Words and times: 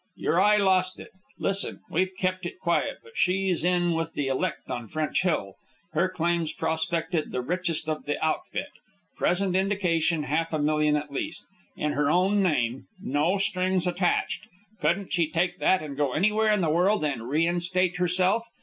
Your 0.15 0.41
eye 0.41 0.57
lost 0.57 0.99
it. 0.99 1.11
Listen. 1.37 1.81
We've 1.91 2.17
kept 2.17 2.43
it 2.47 2.57
quiet, 2.59 3.01
but 3.03 3.11
she's 3.15 3.63
in 3.63 3.91
with 3.93 4.13
the 4.13 4.29
elect 4.29 4.67
on 4.67 4.87
French 4.87 5.21
Hill. 5.21 5.57
Her 5.93 6.09
claim's 6.09 6.53
prospected 6.53 7.31
the 7.31 7.41
richest 7.43 7.87
of 7.87 8.05
the 8.05 8.17
outfit. 8.25 8.69
Present 9.15 9.55
indication 9.55 10.23
half 10.23 10.53
a 10.53 10.57
million 10.57 10.95
at 10.95 11.11
least. 11.13 11.45
In 11.77 11.91
her 11.91 12.09
own 12.09 12.41
name, 12.41 12.87
no 12.99 13.37
strings 13.37 13.85
attached. 13.85 14.47
Couldn't 14.79 15.13
she 15.13 15.29
take 15.29 15.59
that 15.59 15.83
and 15.83 15.95
go 15.95 16.13
anywhere 16.13 16.51
in 16.51 16.61
the 16.61 16.71
world 16.71 17.05
and 17.05 17.29
reinstate 17.29 17.97
herself? 17.97 18.47